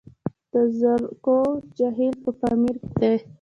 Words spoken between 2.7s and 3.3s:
کې دی